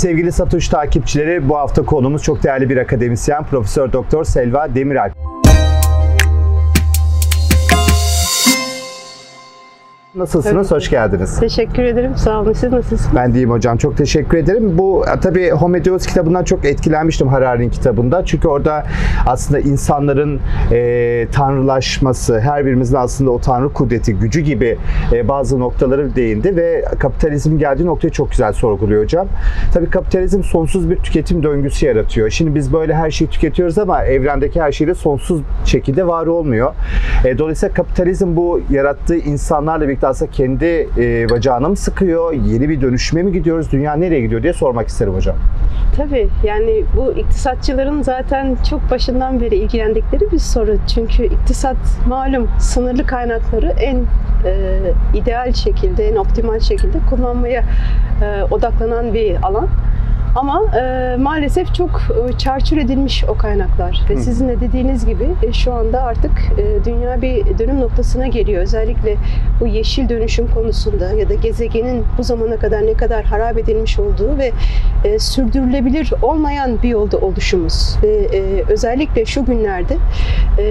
[0.00, 5.29] Sevgili Satoş takipçileri bu hafta konumuz çok değerli bir akademisyen Profesör Doktor Selva Demiralp.
[10.14, 10.68] Nasılsınız?
[10.68, 10.76] Tabii.
[10.76, 11.40] Hoş geldiniz.
[11.40, 12.12] Teşekkür ederim.
[12.16, 12.52] Sağ olun.
[12.52, 13.16] Siz nasılsınız?
[13.16, 13.76] Ben deyim hocam.
[13.76, 14.78] Çok teşekkür ederim.
[14.78, 18.24] Bu tabii Homedeus kitabından çok etkilenmiştim Harari'nin kitabında.
[18.24, 18.86] Çünkü orada
[19.26, 20.40] aslında insanların
[20.72, 24.78] e, tanrılaşması, her birimizin aslında o tanrı kudreti, gücü gibi
[25.12, 29.26] e, bazı noktaları değindi ve kapitalizm geldiği noktayı çok güzel sorguluyor hocam.
[29.74, 32.30] Tabii kapitalizm sonsuz bir tüketim döngüsü yaratıyor.
[32.30, 36.74] Şimdi biz böyle her şeyi tüketiyoruz ama evrendeki her şey de sonsuz şekilde var olmuyor.
[37.24, 42.32] E, dolayısıyla kapitalizm bu yarattığı insanlarla birlikte aslında kendi e, bacağına mı sıkıyor?
[42.32, 43.72] Yeni bir dönüşüme mi gidiyoruz?
[43.72, 45.36] Dünya nereye gidiyor diye sormak isterim hocam.
[45.96, 50.76] Tabii yani bu iktisatçıların zaten çok başından beri ilgilendikleri bir soru.
[50.94, 51.76] Çünkü iktisat
[52.06, 53.96] malum sınırlı kaynakları en
[54.44, 54.78] e,
[55.14, 57.64] ideal şekilde, en optimal şekilde kullanmaya
[58.22, 59.68] e, odaklanan bir alan.
[60.36, 64.00] Ama e, maalesef çok e, çarçur edilmiş o kaynaklar.
[64.10, 64.18] Ve Hı.
[64.20, 68.62] sizin de dediğiniz gibi e, şu anda artık e, dünya bir dönüm noktasına geliyor.
[68.62, 69.16] Özellikle
[69.60, 74.38] bu yeşil dönüşüm konusunda ya da gezegenin bu zamana kadar ne kadar harap edilmiş olduğu
[74.38, 74.52] ve
[75.04, 77.96] e, sürdürülebilir olmayan bir yolda oluşumuz.
[78.02, 79.96] Ve e, özellikle şu günlerde
[80.58, 80.64] e,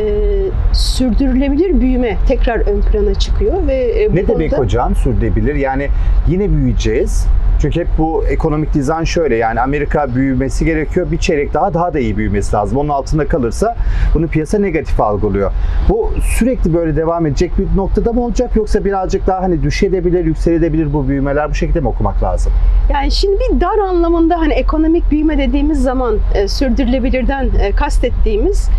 [0.74, 5.56] sürdürülebilir büyüme tekrar ön plana çıkıyor ve e, bu Ne demek konuda- hocam sürdürülebilir?
[5.56, 5.88] Yani
[6.28, 7.26] yine büyüyeceğiz.
[7.62, 11.12] Çünkü hep bu ekonomik dizayn şöyle yani Amerika büyümesi gerekiyor.
[11.12, 12.78] Bir çeyrek daha daha da iyi büyümesi lazım.
[12.78, 13.76] Onun altında kalırsa
[14.14, 15.52] bunu piyasa negatif algılıyor.
[15.90, 20.94] Bu sürekli böyle devam edecek bir noktada mı olacak yoksa birazcık daha hani düşebilir, yükselebilir
[20.94, 22.52] bu büyümeler bu şekilde mi okumak lazım?
[22.94, 28.70] Yani şimdi bir dar anlamında hani ekonomik büyüme dediğimiz zaman e, sürdürülebilirden e, kastettiğimiz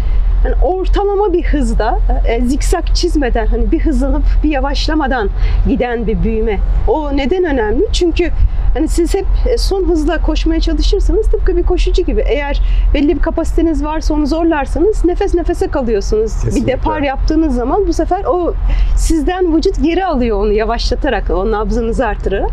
[0.43, 5.29] hani ortalama bir hızda e, zikzak çizmeden hani bir hızlanıp bir yavaşlamadan
[5.69, 6.59] giden bir büyüme.
[6.89, 7.83] O neden önemli?
[7.93, 8.31] Çünkü
[8.75, 12.63] hani siz hep e, son hızla koşmaya çalışırsanız tıpkı bir koşucu gibi eğer
[12.95, 16.33] belli bir kapasiteniz varsa onu zorlarsanız nefes nefese kalıyorsunuz.
[16.33, 16.63] Kesinlikle.
[16.63, 18.55] Bir depar yaptığınız zaman bu sefer o
[18.97, 22.51] sizden vücut geri alıyor onu yavaşlatarak, o nabzınızı artırarak.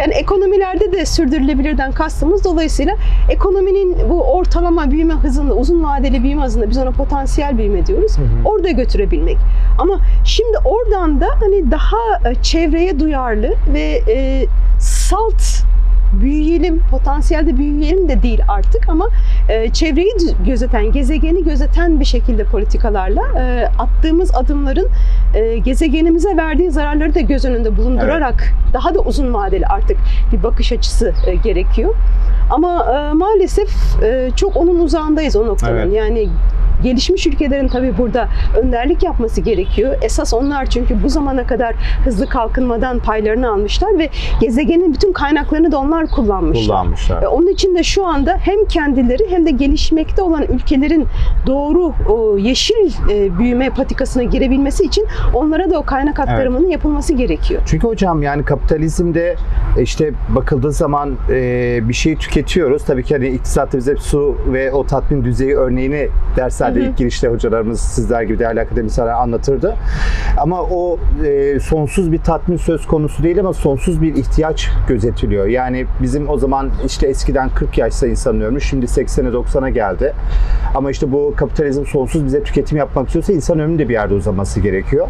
[0.00, 2.94] Yani ekonomilerde de sürdürülebilirden kastımız dolayısıyla
[3.30, 8.16] ekonominin bu ortalama büyüme hızında, uzun vadeli büyüme hızında biz ona potansiyel büyüme diyoruz.
[8.44, 9.36] Orada götürebilmek.
[9.78, 14.46] Ama şimdi oradan da hani daha e, çevreye duyarlı ve e,
[14.80, 15.42] salt
[16.12, 19.08] büyüyelim, potansiyelde büyüyelim de değil artık ama
[19.48, 20.12] e, çevreyi
[20.46, 24.88] gözeten, gezegeni gözeten bir şekilde politikalarla e, attığımız adımların
[25.34, 29.96] e, gezegenimize verdiği zararları da göz önünde bulundurarak daha da uzun vadeli artık
[30.32, 31.94] bir bakış açısı e, gerekiyor.
[32.50, 33.70] Ama e, maalesef
[34.02, 35.76] e, çok onun uzağındayız o noktanın.
[35.76, 35.92] Evet.
[35.96, 36.28] Yani
[36.82, 38.28] gelişmiş ülkelerin tabii burada
[38.62, 39.96] önderlik yapması gerekiyor.
[40.02, 41.74] Esas onlar çünkü bu zamana kadar
[42.04, 44.10] hızlı kalkınmadan paylarını almışlar ve
[44.40, 46.66] gezegenin bütün kaynaklarını da onlar kullanmışlar.
[46.66, 47.22] Kullanmışlar.
[47.22, 51.06] Ve onun için de şu anda hem kendileri hem de gelişmekte olan ülkelerin
[51.46, 51.92] doğru
[52.38, 57.62] yeşil e, büyüme patikasına girebilmesi için onlara da o kaynak aktarımının yapılması gerekiyor.
[57.66, 59.36] Çünkü hocam yani kapitalizmde
[59.80, 62.84] işte bakıldığı zaman e, bir şeyi tüketiyoruz.
[62.84, 66.80] Tabii ki hani iktisatta bize su ve o tatmin düzeyi örneğini derslerde Hı.
[66.80, 69.76] ilk girişte hocalarımız sizler gibi değerli akademisyenler anlatırdı.
[70.38, 75.46] Ama o e, sonsuz bir tatmin söz konusu değil ama sonsuz bir ihtiyaç gözetiliyor.
[75.46, 80.12] Yani bizim o zaman işte eskiden 40 yaşsa insan ölmüş, şimdi 80'e 90'a geldi.
[80.74, 84.60] Ama işte bu kapitalizm sonsuz bize tüketim yapmak istiyorsa insan ömrünün de bir yerde uzaması
[84.60, 85.08] gerekiyor.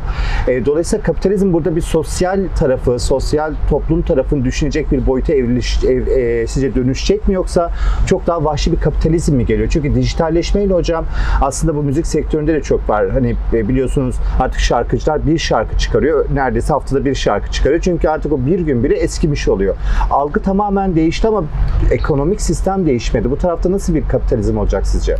[0.49, 6.07] E, dolayısıyla kapitalizm burada bir sosyal tarafı, sosyal toplum tarafını düşünecek bir boyuta evriliş, ev,
[6.07, 7.71] e, sizce dönüşecek mi yoksa
[8.07, 9.69] çok daha vahşi bir kapitalizm mi geliyor?
[9.73, 11.05] Çünkü dijitalleşmeyle hocam
[11.51, 13.11] aslında bu müzik sektöründe de çok var.
[13.11, 16.27] Hani e, biliyorsunuz artık şarkıcılar bir şarkı çıkarıyor.
[16.35, 17.81] Neredeyse haftada bir şarkı çıkarıyor.
[17.81, 19.77] Çünkü artık o bir gün bile eskimiş oluyor.
[20.11, 21.45] Algı tamamen değişti ama
[21.91, 23.31] ekonomik sistem değişmedi.
[23.31, 25.17] Bu tarafta nasıl bir kapitalizm olacak sizce?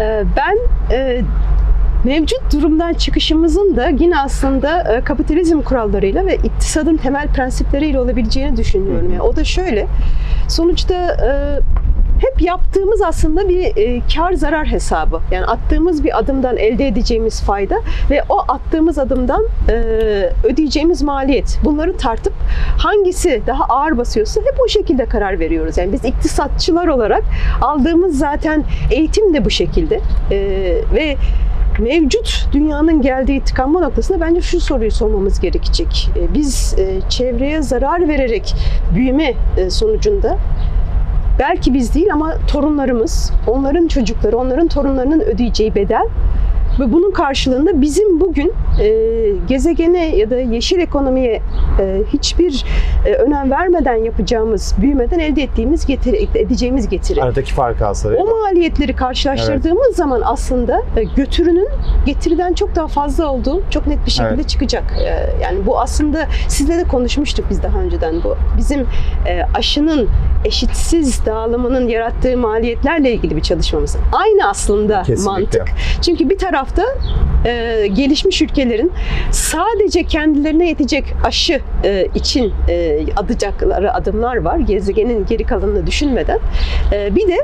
[0.00, 0.58] Ee, Ben
[0.96, 1.22] e,
[2.04, 9.10] mevcut durumdan çıkışımızın da yine aslında e, kapitalizm kurallarıyla ve iktisadın temel prensipleriyle olabileceğini düşünüyorum.
[9.10, 9.86] Yani o da şöyle,
[10.48, 10.94] sonuçta
[12.20, 15.20] hep yaptığımız aslında bir e, kar zarar hesabı.
[15.30, 17.76] Yani attığımız bir adımdan elde edeceğimiz fayda
[18.10, 19.72] ve o attığımız adımdan e,
[20.44, 21.58] ödeyeceğimiz maliyet.
[21.64, 22.32] Bunları tartıp
[22.78, 25.78] hangisi daha ağır basıyorsa hep o şekilde karar veriyoruz.
[25.78, 27.22] Yani biz iktisatçılar olarak
[27.62, 30.00] aldığımız zaten eğitim de bu şekilde.
[30.30, 30.38] E,
[30.94, 31.16] ve
[31.78, 36.10] mevcut dünyanın geldiği tıkanma noktasında bence şu soruyu sormamız gerekecek.
[36.16, 38.54] E, Biz e, çevreye zarar vererek
[38.94, 40.36] büyüme e, sonucunda
[41.40, 46.06] belki biz değil ama torunlarımız, onların çocukları, onların torunlarının ödeyeceği bedel
[46.80, 48.88] Ve bunun karşılığında bizim bugün e,
[49.48, 51.42] gezegene ya da yeşil ekonomiye
[51.80, 52.64] e, hiçbir
[53.06, 57.22] e, önem vermeden yapacağımız, büyümeden elde ettiğimiz getiri, edeceğimiz getiri.
[57.22, 58.16] Aradaki fark aslında.
[58.16, 61.68] O maliyetleri karşılaştırdığımız zaman aslında e, götürünün
[62.06, 64.48] getiriden çok daha fazla olduğu çok net bir şekilde Evet.
[64.48, 64.84] çıkacak.
[65.00, 68.36] E, Yani bu aslında sizle de konuşmuştuk biz daha önceden bu.
[68.56, 68.80] Bizim
[69.26, 70.08] e, aşının
[70.44, 73.96] eşitsiz dağılımının yarattığı maliyetlerle ilgili bir çalışmamız.
[74.12, 75.30] Aynı aslında Kesinlikle.
[75.30, 75.68] mantık.
[76.02, 76.38] Çünkü bir
[76.70, 77.00] tarafta
[77.44, 78.92] e, gelişmiş ülkelerin
[79.30, 84.58] sadece kendilerine yetecek aşı e, için e, atacakları adımlar var.
[84.58, 86.38] Gezegenin geri kalanını düşünmeden.
[86.92, 87.36] E, bir de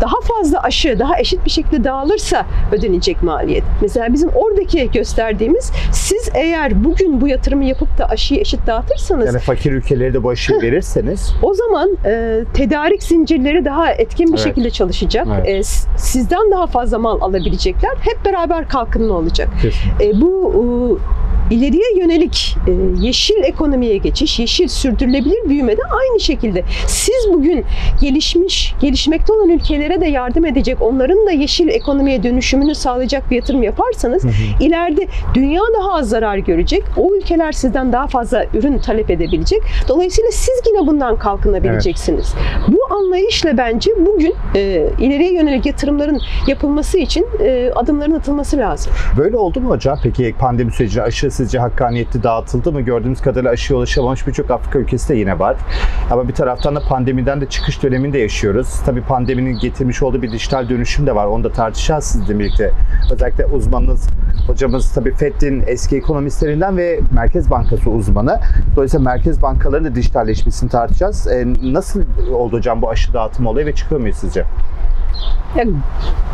[0.00, 3.64] daha fazla aşı daha eşit bir şekilde dağılırsa ödenecek maliyet.
[3.82, 9.38] Mesela bizim oradaki gösterdiğimiz siz eğer bugün bu yatırımı yapıp da aşıyı eşit dağıtırsanız Yani
[9.38, 14.44] fakir ülkeleri de bu aşıyı verirseniz o zaman e, tedarik zincirleri daha etkin bir Evet.
[14.44, 15.26] şekilde çalışacak.
[15.34, 15.48] Evet.
[15.48, 15.62] E,
[15.98, 17.90] sizden daha fazla mal alabilecekler.
[18.00, 19.48] Hep beraber kalkınma olacak.
[20.00, 20.52] E, bu
[21.50, 22.72] e, ileriye yönelik e,
[23.06, 27.64] yeşil ekonomiye geçiş, yeşil sürdürülebilir büyümede aynı şekilde siz bugün
[28.00, 33.62] gelişmiş, gelişmekte olan ülkelere de yardım edecek, onların da yeşil ekonomiye dönüşümünü sağlayacak bir yatırım
[33.62, 34.32] yaparsanız Hı hı.
[34.64, 36.82] ileride dünya daha az zarar görecek.
[36.96, 39.62] O ülkeler sizden daha fazla ürün talep edebilecek.
[39.88, 42.34] Dolayısıyla siz yine bundan kalkınabileceksiniz.
[42.68, 48.92] Bu anlayışla bence bugün e, ileriye yönelik yatırımların yapılması için e, adımların atılması lazım.
[49.18, 49.98] Böyle oldu mu hocam?
[50.02, 52.80] Peki pandemi sürecinde aşı sizce hakkaniyetli dağıtıldı mı?
[52.80, 55.56] Gördüğümüz kadarıyla aşıya ulaşamamış birçok Afrika ülkesi de yine var.
[56.10, 58.68] Ama bir taraftan da pandemiden de çıkış döneminde yaşıyoruz.
[58.86, 61.26] Tabii pandeminin getirmiş olduğu bir dijital dönüşüm de var.
[61.26, 62.70] Onu da tartışacağız sizinle birlikte.
[63.12, 64.08] Özellikle uzmanınız,
[64.46, 68.40] hocamız tabii FED'in eski ekonomistlerinden ve Merkez Bankası uzmanı.
[68.76, 71.26] Dolayısıyla merkez bankalarının da dijitalleşmesini tartışacağız.
[71.26, 72.02] E, nasıl
[72.32, 74.44] oldu hocam aşı dağıtımı olayı ve çıkıyor muyuz sizce?
[75.56, 75.64] Ya,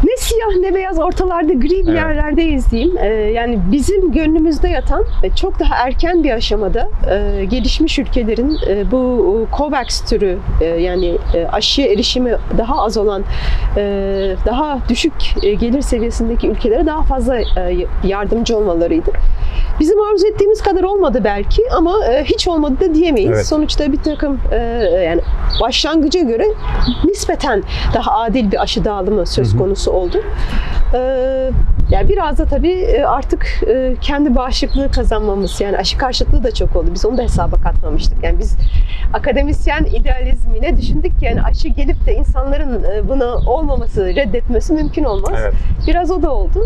[0.04, 1.94] ne siyah ne beyaz ortalarda gri bir Evet.
[2.00, 2.98] yerlerdeyiz diyeyim.
[2.98, 8.90] Ee, yani bizim gönlümüzde yatan ve çok daha erken bir aşamada e, gelişmiş ülkelerin e,
[8.90, 13.22] bu e, COVAX türü e, yani e, aşıya erişimi daha az olan
[13.76, 13.82] e,
[14.46, 15.12] daha düşük
[15.42, 17.44] e, gelir seviyesindeki ülkelere daha fazla e,
[18.04, 19.10] yardımcı olmalarıydı.
[19.80, 23.30] Bizim arzu ettiğimiz kadar olmadı belki ama e, hiç olmadı da diyemeyiz.
[23.34, 23.46] Evet.
[23.46, 24.56] Sonuçta bir takım e,
[25.04, 25.20] yani
[25.60, 26.46] başlangıca göre
[27.04, 27.62] nispeten
[27.94, 29.58] daha adil bir aşı dağılımı söz Hı hı.
[29.58, 30.22] konusu oldu.
[30.94, 30.98] E,
[31.90, 36.76] yani biraz da tabii e, artık e, kendi bağışıklığı kazanmamız yani aşı karşıtlığı da çok
[36.76, 36.90] oldu.
[36.94, 38.24] Biz onu da hesaba katmamıştık.
[38.24, 38.56] Yani biz
[39.12, 45.32] akademisyen idealizmine düşündük ki yani aşı gelip de insanların e, buna olmaması, reddetmesi mümkün olmaz.
[45.42, 45.54] Evet.
[45.86, 46.64] Biraz o da oldu.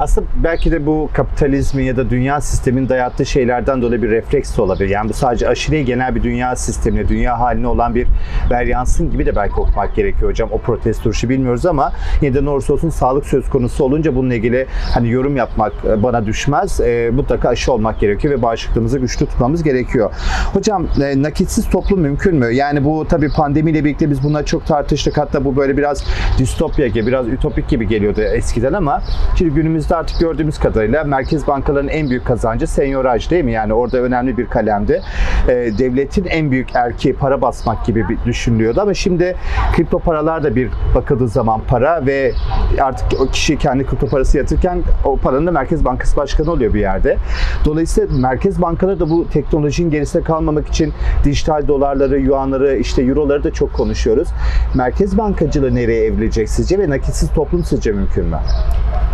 [0.00, 4.62] Aslında belki de bu kapitalizmin ya da dünya sistemin dayattığı şeylerden dolayı bir refleks de
[4.62, 4.88] olabilir.
[4.88, 8.06] Yani bu sadece aşı değil, genel bir dünya sistemine, dünya haline olan bir
[8.50, 10.48] veryansın gibi de belki okumak gerekiyor hocam.
[10.52, 14.34] O protest duruşu bilmiyoruz ama yine de ne olursa olsun sağlık söz konusu olunca bununla
[14.34, 16.80] ilgili hani yorum yapmak e, bana düşmez.
[16.80, 20.10] E, mutlaka aşı olmak gerekiyor ve bağışıklığımızı güçlü tutmamız gerekiyor.
[20.52, 22.46] Hocam e, nakitsiz toplum mümkün mü?
[22.54, 25.18] Yani bu tabii pandemiyle birlikte biz bunları çok tartıştık.
[25.18, 26.04] Hatta bu böyle biraz
[26.38, 29.02] distopya gibi, biraz ütopik gibi geliyordu eskiden ama
[29.38, 29.56] şimdi
[29.88, 33.52] günümüzde artık gördüğümüz kadarıyla merkez bankalarının en büyük kazancı senyoraj değil mi?
[33.52, 35.02] Yani orada önemli bir kalemdi.
[35.48, 39.36] E, devletin en büyük erkeği para basmak gibi bir düşünülüyordu ama şimdi
[39.76, 42.32] kripto paralar da bir bakıldığı zaman para ve
[42.80, 46.80] artık o kişi kendi kripto parası yatırırken o paranın da Merkez Bankası Başkanı oluyor bir
[46.80, 47.16] yerde.
[47.64, 50.92] Dolayısıyla merkez bankaları da bu teknolojinin gerisinde kalmamak için
[51.24, 54.28] dijital dolarları, yuanları, işte euroları da çok konuşuyoruz.
[54.74, 58.38] Merkez bankacılığı nereye evrilecek sizce ve nakitsiz toplum sizce mümkün mü?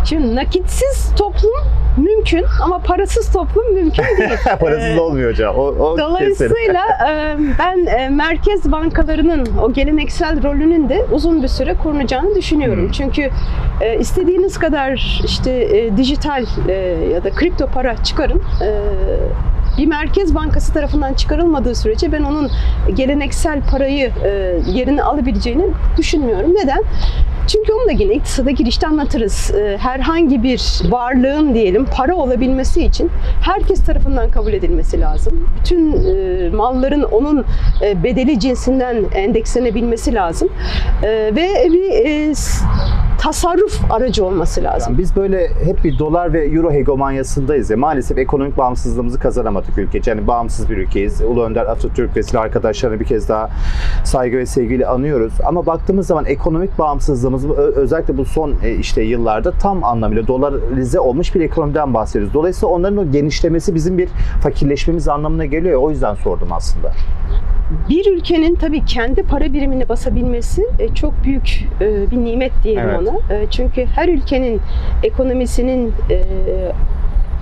[0.05, 0.35] Şimdi
[0.69, 1.51] nakitsiz toplum
[1.97, 4.29] mümkün ama parasız toplum mümkün değil.
[4.59, 5.55] Parasız Ee, olmuyor hocam.
[5.55, 5.97] O, o.
[5.97, 12.83] Dolayısıyla e, ben e, merkez bankalarının o geleneksel rolünün de uzun bir süre korunacağını düşünüyorum.
[12.83, 12.91] Hmm.
[12.91, 13.29] Çünkü
[13.81, 16.73] e, istediğiniz kadar işte e, dijital e,
[17.13, 18.41] ya da kripto para çıkarın.
[18.61, 18.69] e,
[19.77, 22.51] bir merkez bankası tarafından çıkarılmadığı sürece ben onun
[22.93, 24.29] geleneksel parayı e,
[24.71, 25.65] yerine alabileceğini
[25.97, 26.55] düşünmüyorum.
[26.55, 26.83] Neden?
[27.47, 29.51] Çünkü onu da yine iktisada girişte anlatırız.
[29.55, 33.11] Ee, Herhangi bir varlığın diyelim para olabilmesi için
[33.41, 35.49] herkes tarafından kabul edilmesi lazım.
[35.59, 37.45] Bütün e, malların onun
[37.81, 40.49] e, bedeli cinsinden endekslenebilmesi lazım.
[41.03, 42.33] E, Ve bir e,
[43.19, 44.93] tasarruf aracı olması lazım.
[44.93, 47.77] Yani biz böyle hep bir dolar ve euro hegemonyasındayız ya.
[47.77, 50.11] Maalesef ekonomik bağımsızlığımızı kazanamadık ülkece.
[50.11, 51.21] Yani bağımsız bir ülkeyiz.
[51.21, 53.49] Ulu Önder Atatürk ve silah arkadaşlarını bir kez daha
[54.03, 55.33] saygı ve sevgiyle anıyoruz.
[55.45, 61.35] Ama baktığımız zaman ekonomik bağımsızlığımız özellikle bu son e, işte yıllarda tam anlamıyla dolarize olmuş
[61.35, 62.33] bir ekonomiden bahsediyoruz.
[62.33, 64.09] Dolayısıyla onların o genişlemesi bizim bir
[64.43, 65.81] fakirleşmemiz anlamına geliyor.
[65.81, 66.91] O yüzden sordum aslında.
[67.89, 72.99] Bir ülkenin tabii kendi para birimini basabilmesi e, çok büyük e, bir nimet diyelim Evet.
[72.99, 73.35] ona.
[73.35, 74.61] E, Çünkü her ülkenin
[75.03, 75.93] ekonomisinin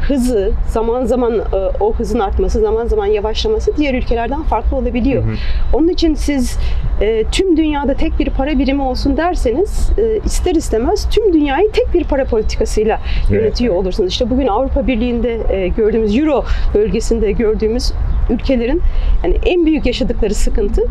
[0.07, 1.41] hızı zaman zaman e,
[1.79, 5.23] o hızın artması zaman zaman yavaşlaması diğer ülkelerden farklı olabiliyor.
[5.23, 5.35] Hı hı.
[5.73, 6.57] Onun için siz
[7.01, 11.93] e, tüm dünyada tek bir para birimi olsun derseniz e, ister istemez tüm dünyayı tek
[11.93, 14.11] bir para politikasıyla yönetiyor olursunuz.
[14.11, 16.43] İşte bugün Avrupa Birliği'nde gördüğümüz Euro
[16.73, 17.93] bölgesinde gördüğümüz
[18.29, 18.81] ülkelerin
[19.23, 20.81] yani en büyük yaşadıkları sıkıntı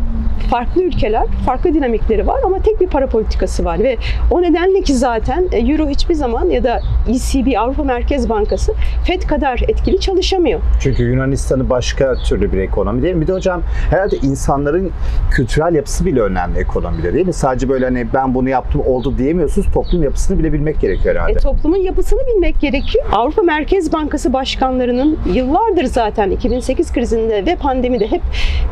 [0.49, 3.97] farklı ülkeler, farklı dinamikleri var ama tek bir para politikası var ve
[4.31, 6.79] o nedenle ki zaten Euro hiçbir zaman ya da
[7.09, 8.73] ECB Avrupa Merkez Bankası
[9.03, 10.59] FED kadar etkili çalışamıyor.
[10.79, 13.21] Çünkü Yunanistan'ı başka türlü bir ekonomi değil mi?
[13.21, 14.91] Bir de hocam herhalde insanların
[15.31, 17.33] kültürel yapısı bile önemli ekonomide değil mi?
[17.33, 19.67] Sadece böyle hani ben bunu yaptım oldu diyemiyorsunuz.
[19.73, 21.31] Toplum yapısını bile bilmek gerekiyor herhalde.
[21.31, 23.05] E, toplumun yapısını bilmek gerekiyor.
[23.11, 28.21] Avrupa Merkez Bankası başkanlarının yıllardır zaten 2008 krizinde ve pandemide hep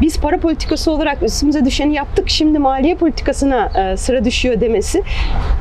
[0.01, 2.29] biz para politikası olarak üstümüze düşeni yaptık.
[2.29, 5.03] Şimdi maliye politikasına e, sıra düşüyor demesi.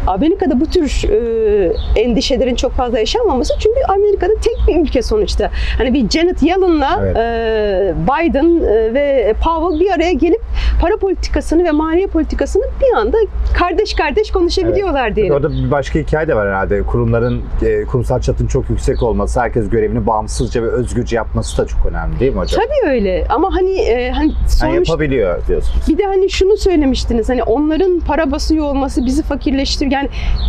[0.06, 5.50] Amerika'da bu tür e, endişelerin çok fazla yaşanmaması çünkü Amerika'da tek bir ülke sonuçta.
[5.78, 7.16] Hani bir Janet Yellen'la Evet.
[7.16, 10.40] e, Biden e, ve Powell bir araya gelip
[10.80, 13.16] para politikasını ve maliye politikasını bir anda
[13.58, 15.34] kardeş kardeş konuşabiliyorlar diyelim.
[15.34, 16.82] Orada bir başka hikaye de var herhalde.
[16.82, 21.86] Kurumların, e, kurumsal çatının çok yüksek olması, herkes görevini bağımsızca ve özgürce yapması da çok
[21.86, 22.60] önemli değil mi hocam?
[22.64, 25.88] Tabii öyle ama hani e, hani Yani sonuç yapabiliyor diyorsunuz.
[25.88, 30.08] bir de hani şunu söylemiştiniz hani onların para basıyor olması bizi fakirleştir yani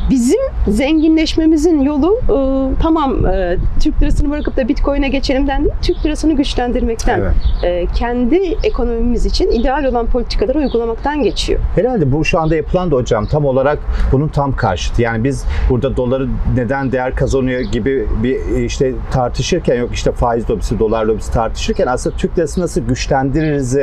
[0.10, 2.36] bizim zenginleşmemizin yolu e,
[2.82, 7.34] tamam e, Türk lirasını bırakıp da Bitcoin'e geçelimden değil Türk lirasını güçlendirmekten Evet.
[7.64, 11.60] e, kendi ekonomimiz için ideal olan politikaları uygulamaktan geçiyor.
[11.76, 13.80] Herhalde bu şu anda yapılan da hocam tam olarak
[14.12, 15.02] bunun tam karşıtı.
[15.02, 20.80] Yani biz burada doları neden değer kazanıyor gibi bir işte tartışırken yok işte faiz lobisi,
[20.80, 23.78] dolar lobisi tartışırken aslında Türk lirası nasıl güçlendiririz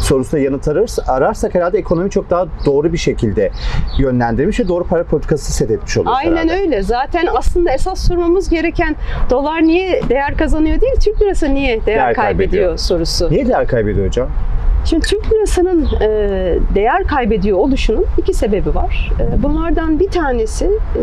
[0.00, 3.50] sorusuna yanıt ararız, ararsak herhalde ekonomi çok daha doğru bir şekilde
[3.98, 6.60] yönlendirmiş ve doğru para politikası set etmiş oluruz Aynen herhalde.
[6.60, 6.82] öyle.
[6.82, 8.96] Zaten aslında esas sormamız gereken
[9.30, 12.78] dolar niye değer kazanıyor değil, Türk lirası niye değer, Değer kaybediyor, kaybediyor.
[12.78, 13.30] sorusu.
[13.30, 14.28] Niye değer kaybediyor hocam?
[14.84, 16.08] Şimdi Türk lirasının e,
[16.74, 19.12] değer kaybediyor oluşunun iki sebebi var.
[19.20, 21.02] E, bunlardan bir tanesi e,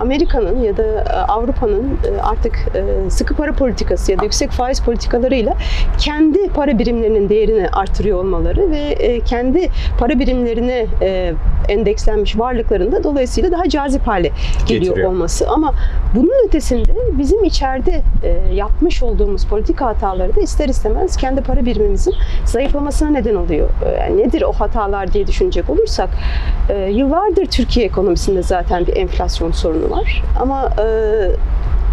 [0.00, 4.80] Amerika'nın ya da e, Avrupa'nın e, artık e, sıkı para politikası ya da yüksek faiz
[4.80, 5.54] politikalarıyla
[5.98, 11.32] kendi para birimlerinin değerini artırıyor olmaları ve e, kendi para birimlerine e,
[11.68, 14.30] endekslenmiş varlıklarında dolayısıyla daha cazip hale
[14.66, 15.10] geliyor Getiriyor.
[15.10, 15.48] olması.
[15.48, 15.74] Ama
[16.14, 22.14] bunun ötesinde bizim içeride e, yapmış olduğumuz politika hataları da ister istemez kendi para birimimizin
[22.90, 23.68] zayıflamasına neden oluyor.
[23.86, 26.08] E, Yani nedir o hatalar diye düşünecek olursak
[26.68, 30.22] e, yıllardır Türkiye ekonomisinde zaten bir enflasyon sorunu var.
[30.40, 30.84] Ama e,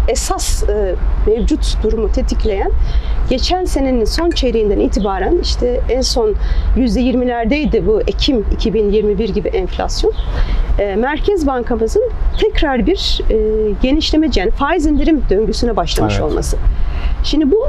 [0.08, 0.94] esas e,
[1.26, 2.70] mevcut durumu tetikleyen
[3.30, 6.34] geçen senenin son çeyreğinden itibaren işte en son
[6.76, 10.12] %20'lerdeydi bu Ekim 2021 gibi enflasyon.
[10.78, 13.36] E, Merkez Bankamızın tekrar bir e,
[13.82, 16.24] genişlemeci yani faiz indirim döngüsüne başlamış Evet.
[16.30, 16.56] olması.
[17.24, 17.66] Şimdi bu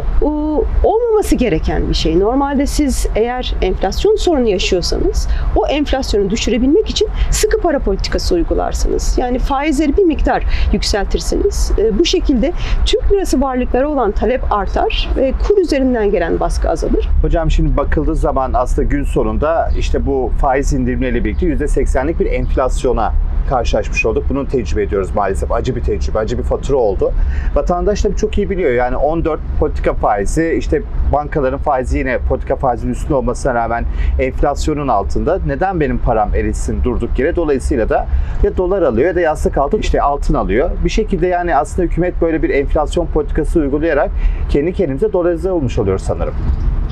[0.84, 2.20] olmaması gereken bir şey.
[2.20, 9.18] Normalde siz eğer enflasyon sorunu yaşıyorsanız o enflasyonu düşürebilmek için sıkı para politikası uygularsınız.
[9.18, 11.72] Yani faizleri bir miktar yükseltirsiniz.
[11.78, 12.54] E, bu şekilde
[12.86, 17.10] Türk lirası varlıklara olan talep artar ve kur üzerinden gelen baskı azalır.
[17.22, 23.14] Hocam şimdi bakıldığı zaman aslında gün sonunda işte bu faiz indirimleriyle birlikte %80'lik bir enflasyona
[23.50, 24.24] karşılaşmış olduk.
[24.30, 25.52] Bunu tecrübe ediyoruz maalesef.
[25.52, 27.12] Acı bir tecrübe, acı bir fatura oldu.
[27.56, 28.72] Vatandaş da çok iyi biliyor.
[28.72, 30.82] Yani 14 politika faizi, işte
[31.14, 33.86] bankaların faizi yine politika faizinin üstünde olmasına rağmen
[34.20, 35.40] enflasyonun altında.
[35.48, 37.36] Neden benim param erisin durduk yere?
[37.36, 38.08] Dolayısıyla da
[38.44, 40.70] ya dolar alıyor ya da yastık altın işte altın alıyor.
[40.84, 44.12] Bir şekilde yani aslında hükümet böyle bir enflasyon politikası uygulayarak
[44.50, 46.34] kendi kendimize dolarize olmuş oluyor sanırım.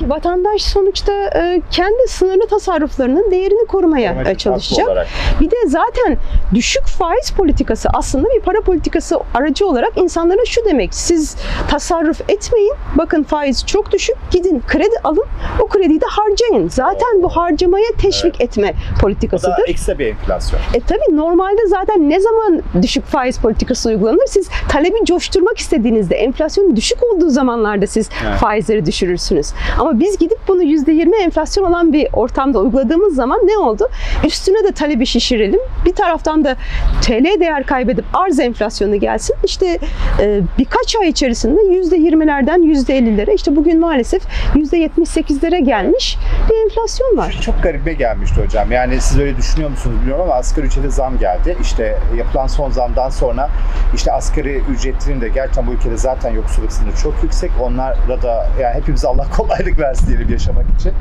[0.00, 5.06] Vatandaş sonuçta e, kendi sınırlı tasarruflarının değerini korumaya e, çalışacak.
[5.40, 6.16] Bir de zaten
[6.54, 10.94] düşük faiz politikası aslında bir para politikası aracı olarak insanlara şu demek.
[10.94, 11.36] Siz
[11.70, 12.74] tasarruf etmeyin.
[12.94, 14.16] Bakın faiz çok düşük.
[14.30, 15.24] Gidin kredi alın.
[15.60, 16.68] O krediyi de harcayın.
[16.68, 19.68] Zaten bu harcamaya teşvik etme Bu da politikasıdır.
[19.68, 20.60] ekstra bir enflasyon.
[20.74, 24.26] E tabii normalde zaten ne zaman düşük faiz politikası uygulanır?
[24.26, 28.38] Siz talebi coşturmak istediğinizde, enflasyonun düşük olduğu zamanlarda siz Evet.
[28.38, 29.46] faizleri düşürürsünüz.
[29.82, 33.88] Ama biz gidip bunu %20 enflasyon olan bir ortamda uyguladığımız zaman ne oldu?
[34.24, 35.60] Üstüne de talebi şişirelim.
[35.84, 36.56] Bir taraftan da
[37.00, 39.36] TL değer kaybedip arz enflasyonu gelsin.
[39.44, 39.78] İşte
[40.20, 44.22] e, birkaç ay içerisinde %20'lerden %50'lere işte bugün maalesef
[44.54, 46.18] %78'lere gelmiş
[46.50, 47.38] bir enflasyon var.
[47.44, 48.72] Çok garibime gelmişti hocam.
[48.72, 51.56] Yani siz öyle düşünüyor musunuz bilmiyorum ama asgari ücrete zam geldi.
[51.62, 53.50] İşte yapılan son zamdan sonra
[53.94, 57.50] işte asgari ücretlerin de gerçekten bu ülkede zaten yoksulluk sınırı çok yüksek.
[57.60, 60.92] Onlara da yani hepimize Allah kolaylık kolaylık versin diyelim yaşamak için.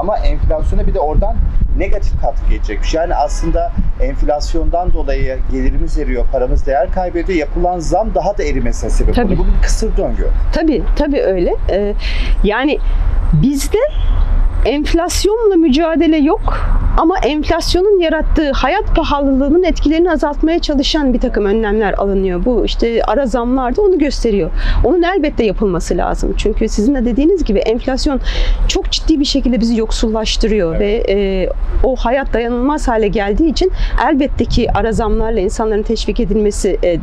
[0.00, 1.36] Ama enflasyona bir de oradan
[1.78, 2.94] negatif katkı gelecekmiş.
[2.94, 7.38] Yani aslında enflasyondan dolayı gelirimiz eriyor, paramız değer kaybediyor.
[7.38, 9.26] Yapılan zam daha da erimesine sebep Tabii.
[9.26, 9.38] oluyor.
[9.38, 10.28] Bu bir kısır döngü.
[10.52, 11.54] Tabii, tabii öyle.
[11.70, 11.94] Ee,
[12.44, 12.78] yani
[13.32, 13.78] bizde
[14.66, 16.58] enflasyonla mücadele yok
[16.96, 22.44] ama enflasyonun yarattığı hayat pahalılığının etkilerini azaltmaya çalışan bir takım önlemler alınıyor.
[22.44, 24.50] Bu işte ara zamlar da onu gösteriyor.
[24.84, 26.34] Onun elbette yapılması lazım.
[26.36, 28.20] Çünkü sizin de dediğiniz gibi enflasyon
[28.68, 31.48] çok ciddi bir şekilde bizi yoksullaştırıyor ve e,
[31.84, 33.72] o hayat dayanılmaz hale geldiği için
[34.10, 36.98] elbette ki ara zamlarla insanların teşvik edilmesi, e,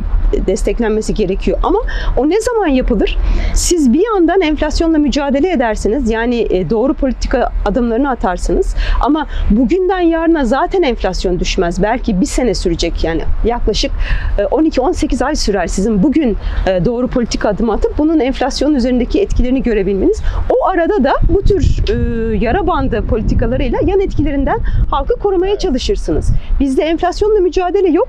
[0.46, 1.58] desteklenmesi gerekiyor.
[1.62, 1.78] Ama
[2.16, 3.18] o ne zaman yapılır?
[3.54, 6.10] Siz bir yandan enflasyonla mücadele edersiniz.
[6.10, 8.74] Yani e, doğru politika adımlarını atarsınız.
[9.00, 11.82] Ama bugünden yarına zaten enflasyon düşmez.
[11.82, 13.90] Belki bir sene sürecek yani yaklaşık
[14.38, 19.62] e, 12-18 ay sürer sizin bugün e, doğru politika adımı atıp bunun enflasyonun üzerindeki etkilerini
[19.62, 20.22] görebilmeniz.
[20.50, 24.58] O arada da bu tür e, yara bandı politikalarıyla yan etkilerinden
[24.90, 26.30] halkı korumaya çalışırsınız.
[26.60, 28.08] Bizde enflasyonla mücadele yok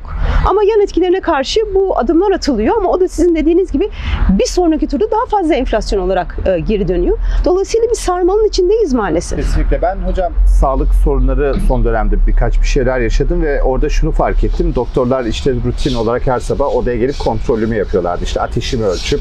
[0.50, 3.90] ama yan etkilerine karşı bu adımlar atılıyor ama o da sizin dediğiniz gibi
[4.30, 7.18] bir sonraki turda daha fazla enflasyon olarak e, geri dönüyor.
[7.46, 9.35] Dolayısıyla bir sarmalın içindeyiz maalesef.
[9.36, 9.82] Kesinlikle.
[9.82, 14.76] Ben hocam sağlık sorunları son dönemde birkaç bir şeyler yaşadım ve orada şunu fark ettim.
[14.76, 18.24] Doktorlar işte rutin olarak her sabah odaya gelip kontrolümü yapıyorlardı.
[18.24, 19.20] İşte ateşimi ölçüp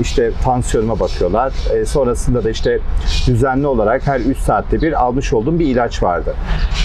[0.00, 1.52] işte tansiyonuma bakıyorlar.
[1.74, 2.78] E, sonrasında da işte
[3.26, 6.34] düzenli olarak her 3 saatte bir almış olduğum bir ilaç vardı.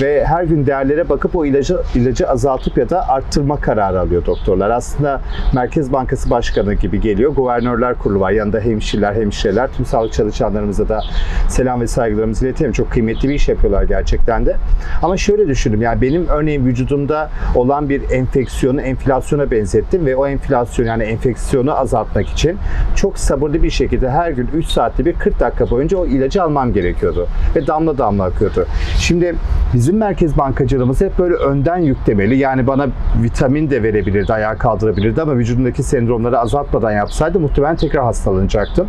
[0.02, 4.70] Ve her gün değerlere bakıp o ilacı ilacı azaltıp ya da arttırma kararı alıyor doktorlar.
[4.70, 5.22] Aslında
[5.54, 7.32] Merkez Bankası Başkanı gibi geliyor.
[7.36, 8.32] Guvernörler Kurulu var.
[8.32, 11.02] Yanında hemşireler, hemşireler, tüm sağlık çalışanlarımıza da
[11.50, 12.72] selam ve saygılarımızı iletelim.
[12.72, 14.56] Çok kıymetli bir iş yapıyorlar gerçekten de.
[15.02, 15.82] Ama şöyle düşündüm.
[15.82, 22.30] Yani benim örneğin vücudumda olan bir enfeksiyonu enflasyona benzettim ve o enflasyon yani enfeksiyonu azaltmak
[22.30, 22.58] için
[22.96, 26.74] çok sabırlı bir şekilde her gün 3 saatte bir 40 dakika boyunca o ilacı almam
[26.74, 27.28] gerekiyordu.
[27.56, 28.66] Ve damla damla akıyordu.
[28.98, 29.36] Şimdi
[29.74, 32.38] bizim merkez bankacılığımız hep böyle önden yüklemeli.
[32.38, 32.88] Yani bana
[33.24, 38.88] vitamin de verebilirdi, ayağa kaldırabilirdi ama vücudumdaki sendromları azaltmadan yapsaydı muhtemelen tekrar hastalanacaktım.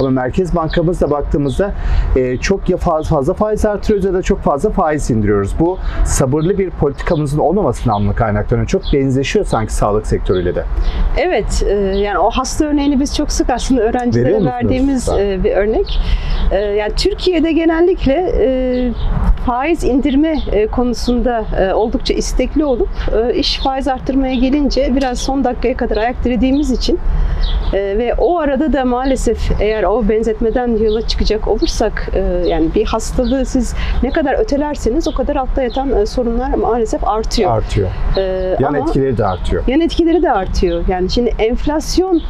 [0.00, 1.72] Ama merkez bankamızda baktığımızda
[2.16, 5.50] e, çok ya fazla, fazla faiz artırıyoruz ya da çok fazla faiz indiriyoruz.
[5.60, 8.66] Bu sabırlı bir politikamızın olmamasından mı kaynaklanıyor?
[8.66, 10.64] Çok benzeşiyor sanki sağlık sektörüyle de.
[11.18, 15.20] Evet, e, yani o hasta örneğini biz çok sık aslında öğrencilere verdiğimiz Ha.
[15.20, 16.00] e, bir örnek.
[16.52, 18.32] E, Yani Türkiye'de genellikle
[19.46, 20.36] faiz indirme
[20.72, 22.88] konusunda oldukça istekli olup
[23.34, 26.98] iş faiz arttırmaya gelince biraz son dakikaya kadar ayak dirediğimiz için
[27.72, 32.10] ve o arada da maalesef eğer o benzetmeden yola çıkacak olursak
[32.46, 37.50] yani bir hastalığı siz ne kadar ötelerseniz o kadar altta yatan e, sorunlar maalesef artıyor.
[37.56, 37.88] Artıyor.
[38.16, 39.62] E, Yan etkileri de artıyor.
[39.66, 40.84] Yan etkileri de artıyor.
[40.88, 42.22] Yani şimdi enflasyon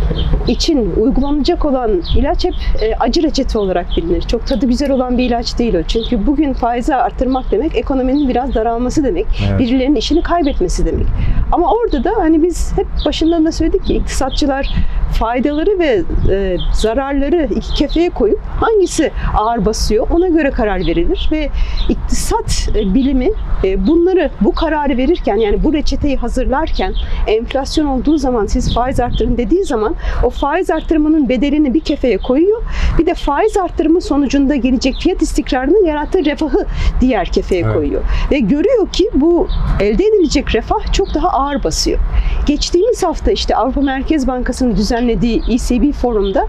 [0.46, 4.22] için uygulanacak olan ilaç hep e, acı reçete olarak bilinir.
[4.22, 5.82] Çok tadı güzel olan bir ilaç değil o.
[5.82, 9.26] Çünkü bugün faizi arttırmak demek ekonominin biraz daralması demek.
[9.48, 9.60] Evet.
[9.60, 11.06] Birilerinin işini kaybetmesi demek.
[11.52, 14.74] Ama orada da hani biz hep başından da söyledik ki iktisatçılar
[15.18, 21.48] faydaları ve e, zararları iki kefeye koyup hangisi ağır basıyor ona göre karar verilir ve
[21.88, 23.28] iktisat e, bilimi
[23.64, 26.94] e, bunları bu kararı verirken yani bu reçeteyi hazırlarken
[27.26, 32.62] enflasyon olduğu zaman siz faiz arttırın dediği zaman o faiz arttırmanın bedelini bir kefeye koyuyor.
[32.98, 36.66] Bir de faiz arttırımı sonucunda gelecek fiyat istikrarının yarattığı refahı
[37.00, 37.74] diğer kefeye Evet.
[37.74, 38.02] koyuyor.
[38.30, 39.48] Ve görüyor ki bu
[39.80, 41.98] elde edilecek refah çok daha ağır basıyor.
[42.46, 46.46] Geçtiğimiz hafta işte Avrupa Merkez Bankası'nın düzenlediği ECB forumda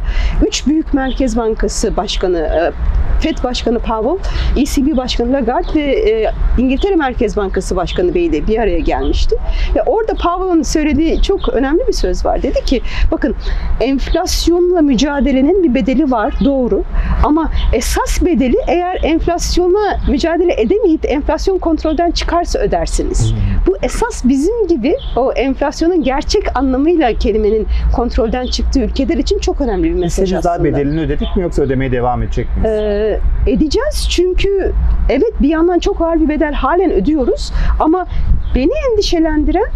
[0.47, 2.71] üç büyük Merkez Bankası Başkanı, e,
[3.19, 4.17] FED Başkanı Powell,
[4.61, 9.35] ECB Başkanı Lagarde ve e, İngiltere Merkez Bankası Başkanı Bey de bir araya gelmişti.
[9.75, 12.43] Ve orada Powell'ın söylediği çok önemli bir söz var.
[12.43, 13.35] Dedi ki bakın
[13.81, 16.83] enflasyonla mücadelenin bir bedeli var doğru
[17.23, 23.33] ama esas bedeli eğer enflasyona mücadele edemeyip enflasyon kontrolden çıkarsa ödersiniz.
[23.67, 29.83] Bu esas bizim gibi o enflasyonun gerçek anlamıyla kelimenin kontrolden çıktığı ülkeler için çok önemli
[29.83, 30.69] bir mesaj Henüz daha aslında.
[30.69, 32.79] bedelini ödedik mi yoksa ödemeye devam edecek miyiz?
[32.79, 33.06] Ee,
[33.47, 34.73] edeceğiz çünkü
[35.09, 38.07] evet bir yandan çok ağır bir bedel halen ödüyoruz ama
[38.55, 39.67] beni endişelendiren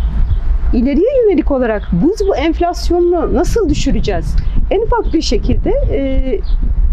[0.73, 4.35] ileriye yönelik olarak biz bu enflasyonu nasıl düşüreceğiz?
[4.71, 6.39] En ufak bir şekilde e,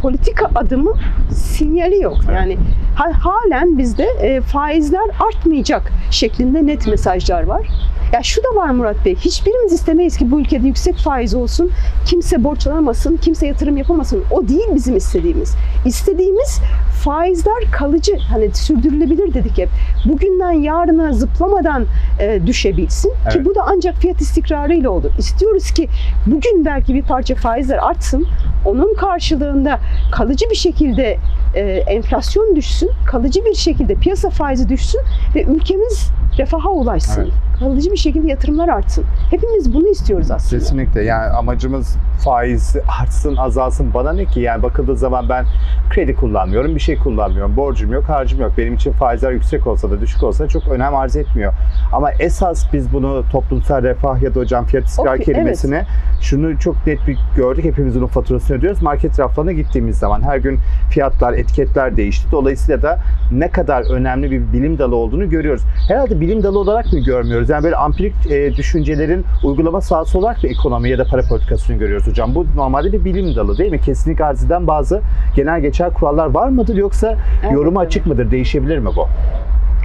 [0.02, 0.92] politika adımı
[1.30, 2.16] sinyali yok.
[2.34, 2.56] Yani
[2.94, 7.66] ha- halen bizde e, faizler artmayacak şeklinde net mesajlar var.
[8.12, 11.70] Ya şu da var Murat Bey, hiçbirimiz istemeyiz ki bu ülkede yüksek faiz olsun,
[12.06, 14.24] kimse borçlanamasın, kimse yatırım yapamasın.
[14.30, 15.54] O değil bizim istediğimiz.
[15.86, 16.60] İstediğimiz
[17.08, 19.68] faizler kalıcı hani sürdürülebilir dedik hep.
[20.04, 21.84] Bugünden yarına zıplamadan
[22.20, 23.32] e, düşebilsin Evet.
[23.32, 25.10] ki bu da ancak fiyat istikrarıyla olur.
[25.18, 25.88] İstiyoruz ki
[26.26, 28.26] bugün belki bir parça faizler artsın.
[28.64, 29.78] Onun karşılığında
[30.12, 31.18] kalıcı bir şekilde
[31.54, 35.00] e, enflasyon düşsün, kalıcı bir şekilde piyasa faizi düşsün
[35.34, 37.22] ve ülkemiz refaha ulaşsın.
[37.22, 37.32] Evet.
[37.60, 39.04] Kalıcı bir şekilde yatırımlar artsın.
[39.30, 40.60] Hepimiz bunu istiyoruz aslında.
[40.62, 43.94] Kesinlikle yani amacımız faiz artsın azalsın.
[43.94, 44.40] Bana ne ki?
[44.40, 45.46] Yani bakıldığı zaman ben
[45.90, 47.56] kredi kullanmıyorum bir şey kullanmıyorum.
[47.56, 48.52] Borcum yok harcım yok.
[48.58, 51.52] Benim için faizler yüksek olsa da düşük olsa da çok önem arz etmiyor
[51.92, 55.86] ama esas biz bunu toplumsal refah ya da hocam fiyat istikrar Okey, kelimesine
[56.20, 60.58] şunu çok net bir gördük hepimiz bunun faturasını ödüyoruz market raflarına gittiğimiz zaman her gün
[60.90, 62.98] fiyatlar etiketler değişti dolayısıyla da
[63.32, 67.64] ne kadar önemli bir bilim dalı olduğunu görüyoruz herhalde bilim dalı olarak mı görmüyoruz yani
[67.64, 72.34] böyle ampirik e, düşüncelerin uygulama sahası olarak bir ekonomi ya da para politikasını görüyoruz hocam.
[72.34, 73.80] Bu normalde bir bilim dalı değil mi?
[73.80, 75.00] Kesinlik arz eden bazı
[75.36, 77.88] genel geçer kurallar var mıdır yoksa Evet, yoruma evet.
[77.88, 78.30] açık mıdır?
[78.30, 79.06] Değişebilir mi bu?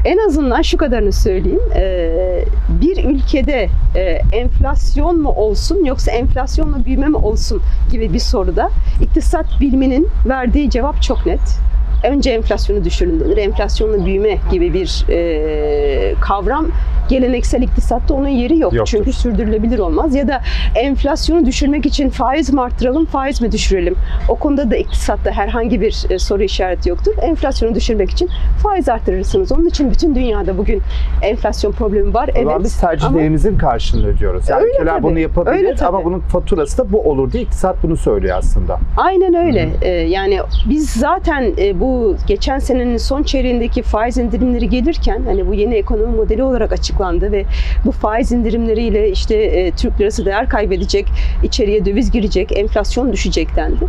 [0.05, 1.61] En azından şu kadarını söyleyeyim.
[1.75, 2.45] Ee,
[2.81, 7.61] bir ülkede e, enflasyon mu olsun yoksa enflasyonla büyüme mi olsun
[7.91, 8.69] gibi bir soruda
[9.01, 11.59] iktisat biliminin verdiği cevap çok net.
[12.03, 13.37] Önce enflasyonu düşürün denir.
[13.37, 16.67] Enflasyonla büyüme gibi bir e, kavram
[17.09, 18.73] geleneksel iktisatta onun yeri yok.
[18.73, 18.97] Yoktur.
[18.97, 20.15] Çünkü sürdürülebilir olmaz.
[20.15, 20.41] Ya da
[20.75, 23.95] enflasyonu düşürmek için faiz mi arttıralım, faiz mi düşürelim?
[24.29, 27.11] O konuda da iktisatta herhangi bir e, soru işareti yoktur.
[27.21, 28.29] Enflasyonu düşürmek için
[28.63, 29.51] faiz arttırırsınız.
[29.51, 30.81] Onun için bütün dünyada bugün
[31.21, 32.29] enflasyon problemi var.
[32.35, 32.55] Evet.
[32.63, 34.49] biz ama tercihlerimizin karşılığını ödüyoruz.
[34.49, 35.87] Yani Öyle ülkeler tabii, bunu yapabilir öyle tabii.
[35.89, 38.79] ama bunun faturası da bu olur diye iktisat bunu söylüyor aslında.
[38.97, 39.69] Aynen öyle.
[39.81, 40.39] Ee, yani
[40.69, 41.79] biz zaten e,
[42.27, 47.45] geçen senenin son çeyreğindeki faiz indirimleri gelirken hani bu yeni ekonomi modeli olarak açıklandı ve
[47.85, 51.07] bu faiz indirimleriyle işte e, Türk lirası değer kaybedecek,
[51.43, 53.87] içeriye döviz girecek, enflasyon düşecek dendi.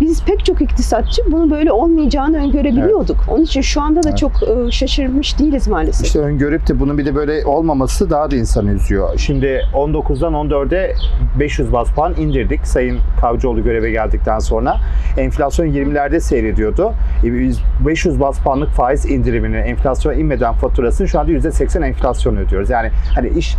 [0.00, 3.16] Biz pek çok iktisatçı bunu böyle olmayacağını öngörebiliyorduk.
[3.28, 4.18] Onun için şu anda da Evet.
[4.18, 6.06] çok e, şaşırmış değiliz maalesef.
[6.06, 9.18] İşte öngörüp de bunun bir de böyle olmaması daha da insanı üzüyor.
[9.18, 10.94] Şimdi 19'dan 14'e
[11.40, 14.76] 500 bas puan indirdik Sayın Kavcıoğlu göreve geldikten sonra.
[15.18, 16.92] Enflasyon 20'lerde seyrediyordu.
[17.24, 22.70] E, Biz 500 bas puanlık faiz indirimini enflasyon inmeden faturasını şu anda %80 enflasyon ödüyoruz.
[22.70, 23.56] Yani hani iş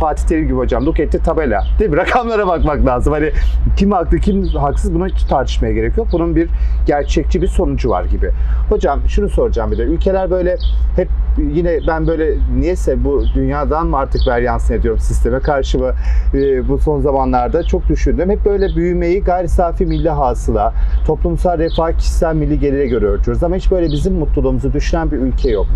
[0.00, 1.64] Fatih Terim gibi hocam look etti tabela.
[1.78, 1.96] Değil mi?
[1.96, 3.12] Rakamlara bakmak lazım.
[3.12, 3.30] Hani
[3.76, 6.08] kim haklı kim haksız bunu hiç tartışmaya gerek yok.
[6.12, 6.48] Bunun bir
[6.86, 8.30] gerçekçi bir sonucu var gibi.
[8.68, 9.82] Hocam şunu soracağım bir de.
[9.82, 10.56] Ülkeler böyle
[10.96, 11.08] hep
[11.38, 15.90] yine ben böyle niyeyse bu dünyadan mı artık veryansın ediyorum sisteme karşı mı
[16.34, 18.30] e, bu son zamanlarda çok düşündüm.
[18.30, 20.74] Hep böyle büyümeyi gayri safi milli hasıla,
[21.06, 23.42] toplumsal refah, kişisel milli gelire göre ölçüyoruz.
[23.42, 25.66] Ama hiç böyle bizim mutluluğumuzu düşünen bir ülke yok.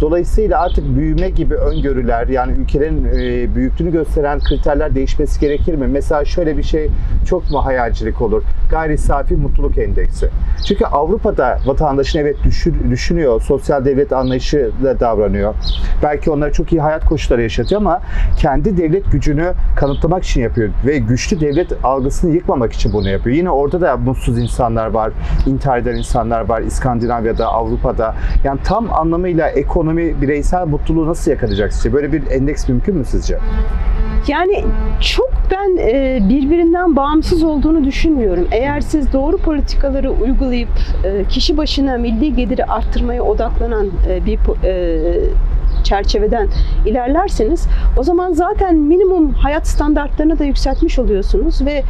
[0.00, 5.86] Dolayısıyla artık büyüme gibi öngörüler yani ülkelerin e, büyüklüğünü gösteren kriterler değişmesi gerekir mi?
[5.86, 6.88] Mesela şöyle bir şey
[7.28, 8.42] çok mu hayalcilik olur?
[8.70, 10.30] Gayri safi mutluluk endeksi.
[10.68, 15.54] Çünkü Avrupa'da vatandaşın evet düşün- düşünüyor, sosyal devlet anlayışıyla davranıyor.
[16.02, 18.00] Belki onlara çok iyi hayat koşulları yaşatıyor ama
[18.38, 23.36] kendi devlet gücünü kanıtlamak için yapıyor ve güçlü devlet algısını yıkmamak için bunu yapıyor.
[23.36, 25.12] Yine orada da mutsuz insanlar var,
[25.46, 28.14] intihar eden insanlar var İskandinavya'da, Avrupa'da.
[28.44, 31.92] Yani tam anlamıyla ekonomi, bireysel mutluluğu nasıl yakalayacak sizce?
[31.92, 33.35] Böyle bir endeks mümkün mü sizce?
[34.28, 34.64] Yani
[35.00, 38.48] çok ben e, birbirinden bağımsız olduğunu düşünmüyorum.
[38.52, 40.68] Eğer siz doğru politikaları uygulayıp
[41.04, 44.38] e, kişi başına milli geliri arttırmaya odaklanan e, bir
[45.84, 46.48] çerçeveden
[46.86, 51.82] ilerlerseniz o zaman zaten minimum hayat standartlarını da yükseltmiş oluyorsunuz ve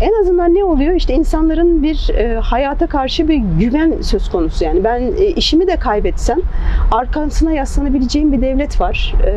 [0.00, 0.94] en azından ne oluyor?
[0.94, 4.64] İşte insanların bir e, hayata karşı bir güven söz konusu.
[4.64, 6.38] Yani ben e, işimi de kaybetsem
[6.92, 9.14] arkasına yaslanabileceğim bir devlet var.
[9.26, 9.32] E,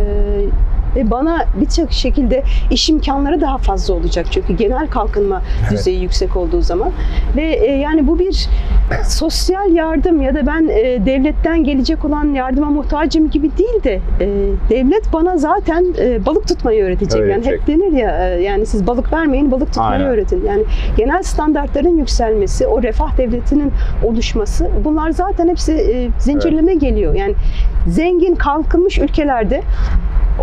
[0.95, 4.25] ve bana birçok şekilde iş imkanları daha fazla olacak.
[4.31, 5.71] Çünkü genel kalkınma Evet.
[5.71, 6.91] düzeyi yüksek olduğu zaman.
[7.36, 8.49] Ve e, yani bu bir
[9.03, 14.27] sosyal yardım ya da ben e, devletten gelecek olan yardıma muhtacım gibi değil de e,
[14.69, 17.21] devlet bana zaten e, balık tutmayı öğretecek.
[17.21, 17.60] Yani Öğretecek.
[17.62, 20.08] hep denir ya e, yani siz balık vermeyin balık tutmayı Aynen.
[20.08, 20.45] öğretin.
[20.45, 20.63] Yani
[20.97, 23.71] genel standartların yükselmesi, o refah devletinin
[24.03, 27.13] oluşması bunlar zaten hepsi e, zincirleme geliyor.
[27.13, 27.34] Yani
[27.88, 29.62] zengin kalkınmış ülkelerde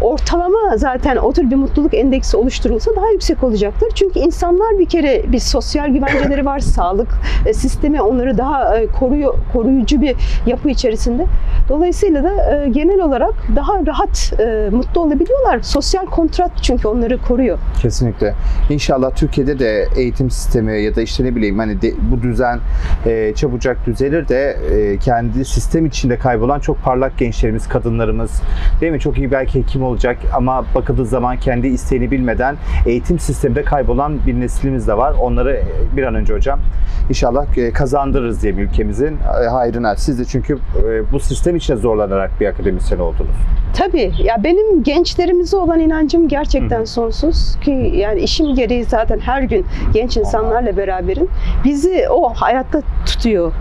[0.00, 3.88] ortalama zaten o tür bir mutluluk endeksi oluşturulsa daha yüksek olacaktır.
[3.94, 7.08] Çünkü insanlar bir kere bir sosyal güvenceleri var, sağlık
[7.46, 11.26] e, sistemi onları daha e, koruyor, koruyucu bir yapı içerisinde.
[11.68, 14.32] Dolayısıyla da e, genel olarak daha rahat,
[14.72, 15.60] mutlu olabiliyorlar.
[15.62, 17.58] Sosyal kontrat çünkü onları koruyor.
[17.82, 18.34] Kesinlikle.
[18.70, 22.58] İnşallah Türkiye'de de eğitim sistemi ya da işte ne bileyim hani de- bu düzen
[23.06, 28.42] e, çabucak düzelir de e, kendi sistem içinde kaybolan çok parlak gençlerimiz, kadınlarımız
[28.80, 29.00] değil mi?
[29.00, 34.18] Çok iyi belki hekim eğitim olacak ama bakıldığı zaman kendi isteğini bilmeden eğitim sisteminde kaybolan
[34.26, 35.14] bir neslimiz de var.
[35.20, 35.62] Onları
[35.96, 36.60] bir an önce hocam
[37.08, 39.96] inşallah e, kazandırırız diye ülkemizin e, hayrına.
[39.96, 43.36] Siz de çünkü e, bu sistem içinde zorlanarak bir akademisyen oldunuz.
[43.74, 49.66] Tabii ya benim gençlerimize olan inancım gerçekten sonsuz ki yani işim gereği zaten her gün
[49.94, 51.28] genç insanlarla beraberim.
[51.64, 53.52] Bizi o hayatta tutuyor.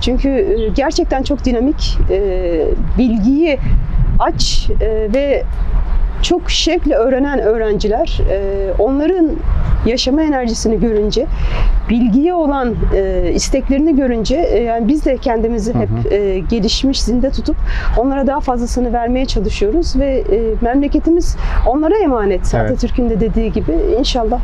[0.00, 2.20] Çünkü e, gerçekten çok dinamik, e,
[2.98, 3.58] bilgiyi
[4.18, 5.44] aç e, ve
[6.22, 9.30] çok şevkle öğrenen öğrenciler e, onların
[9.86, 11.26] yaşama enerjisini görünce,
[11.90, 17.56] bilgiye olan e, isteklerini görünce yani biz de kendimizi hep e, gelişmiş zinde tutup
[17.98, 20.24] onlara daha fazlasını vermeye çalışıyoruz ve
[20.60, 22.54] memleketimiz onlara emanet.
[22.54, 22.70] Evet.
[22.70, 24.40] Atatürk'ün de dediği gibi inşallah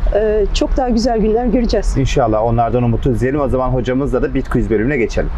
[0.54, 1.96] çok daha güzel günler göreceğiz.
[1.96, 3.40] İnşallah onlardan umutu diyelim.
[3.40, 5.31] O zaman hocamızla da Bitquiz bölümüne geçelim.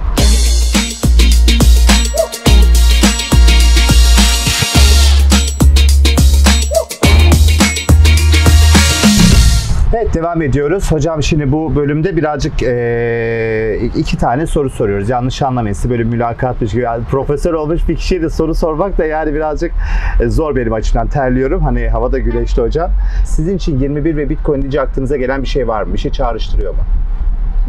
[10.03, 10.93] Evet devam ediyoruz.
[10.93, 15.09] Hocam şimdi bu bölümde birazcık eee, iki tane soru soruyoruz.
[15.09, 15.75] Yanlış anlamayın.
[15.75, 16.83] Size böyle mülakatmış gibi.
[16.83, 19.73] Yani profesör olmuş bir kişiye de soru sormak da yani birazcık
[20.21, 21.07] e, zor benim açımdan.
[21.09, 21.63] Terliyorum.
[21.63, 22.91] Hani havada güneşli hocam.
[23.25, 25.93] Sizin için 21 ve Bitcoin deyince aklınıza gelen bir şey var mı?
[25.93, 26.81] Bir şey çağrıştırıyor mu?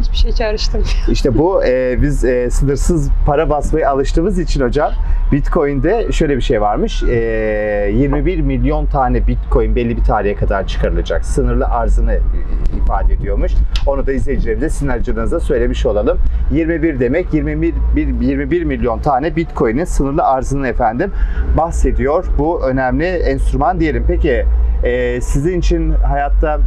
[0.00, 0.82] Hiçbir şey çağrıştım.
[1.10, 4.92] İşte bu e, biz e, sınırsız para basmaya alıştığımız için hocam
[5.32, 7.02] Bitcoin'de şöyle bir şey varmış.
[7.02, 7.14] E,
[7.94, 11.24] 21 milyon tane Bitcoin belli bir tarihe kadar çıkarılacak.
[11.24, 12.18] Sınırlı arzını
[12.84, 13.52] ifade ediyormuş.
[13.86, 16.18] Onu da izleyicilerimize aracınızda söylemiş olalım.
[16.52, 21.12] 21 demek 21 bir- 21 milyon tane Bitcoin'in sınırlı arzını efendim
[21.56, 22.24] bahsediyor.
[22.38, 24.04] Bu önemli enstrüman diyelim.
[24.08, 24.44] Peki
[24.84, 26.58] e, sizin için hayatta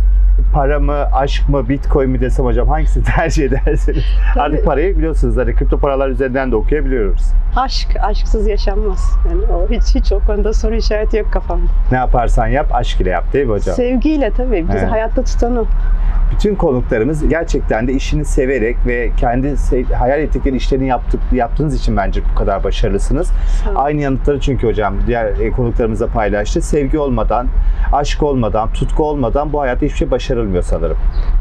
[0.54, 4.04] para mı, aşk mı, bitcoin mi desem hocam hangisini tercih edersiniz?
[4.36, 7.22] Artık parayı biliyorsunuz hani kripto paralar üzerinden de okuyabiliyoruz.
[7.56, 9.12] Aşk, aşksız yaşanmaz.
[9.30, 11.66] Yani o hiç hiç o konuda soru işareti yok kafamda.
[11.92, 13.76] Ne yaparsan yap, aşk ile yap değil mi hocam?
[13.76, 14.92] Sevgiyle tabii bizi Evet.
[14.92, 15.66] hayatta tutan o.
[16.32, 19.56] Bütün konuklarımız gerçekten de işini severek ve kendi
[19.94, 23.32] hayal ettikleri işlerini yaptık, yaptığınız için bence bu kadar başarılısınız.
[23.68, 23.76] Olun.
[23.76, 26.62] Aynı yanıtları çünkü hocam diğer e, konuklarımızla paylaştı.
[26.62, 27.48] Sevgi olmadan,
[27.94, 30.98] aşk olmadan, tutku olmadan bu hayatta hiçbir şey başarılmıyor sanırım.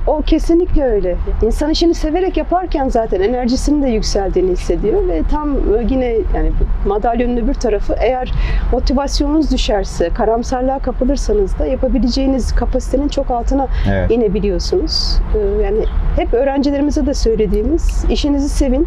[0.06, 1.16] O kesinlikle öyle.
[1.42, 6.52] İnsan işini severek yaparken zaten enerjisinin de yükseldiğini hissediyor ve tam e, yine yani
[6.86, 8.32] madalyonun öbür tarafı eğer
[8.72, 14.10] motivasyonunuz düşerse, karamsarlığa kapılırsanız da yapabileceğiniz kapasitenin çok altına Evet.
[14.10, 15.18] inebiliyorsunuz.
[15.36, 15.78] Ee, Yani
[16.16, 18.86] hep öğrencilerimize de söylediğimiz işinizi sevin,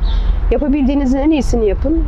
[0.52, 2.04] yapabildiğinizin en iyisini yapın,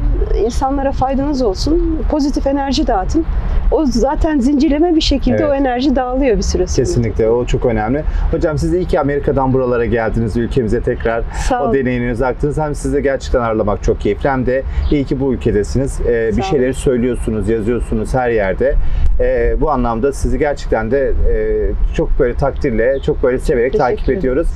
[0.46, 3.26] insanlara faydanız olsun, pozitif enerji dağıtın.
[3.72, 5.50] O zaten zincirleme bir şekilde Evet.
[5.50, 6.76] o enerji dağılıyor bir süre sonra.
[6.86, 8.04] Kesinlikle o çok önemli.
[8.32, 12.58] Hocam siz iyi ki Amerika'dan buralara geldiniz ülkemize tekrar Sağ o deneyiminizi aktınız.
[12.58, 16.00] Hem sizi gerçekten ağırlamak çok keyifli hem de iyi ki bu ülkedesiniz.
[16.02, 18.76] Ee, bir şeyleri söylüyorsunuz, yazıyorsunuz her yerde.
[19.20, 24.10] Ee, bu anlamda sizi gerçekten de e, çok böyle takdirle, çok böyle severek Teşekkür takip
[24.10, 24.48] ediyoruz.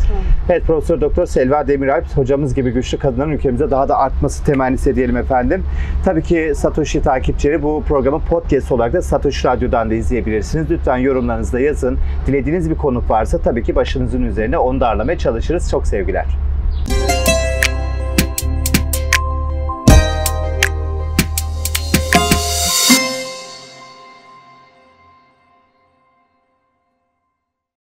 [0.49, 5.17] Evet Profesör Doktor Selva Demiralp hocamız gibi güçlü kadınların ülkemize daha da artması temennisi diyelim
[5.17, 5.63] efendim.
[6.05, 10.71] Tabii ki Satoshi takipçileri bu programı podcast olarak da Satoshi Radyo'dan da izleyebilirsiniz.
[10.71, 11.97] Lütfen yorumlarınızda yazın.
[12.27, 15.71] Dilediğiniz bir konuk varsa tabii ki başınızın üzerine onu da ağırlamaya çalışırız.
[15.71, 16.25] Çok sevgiler.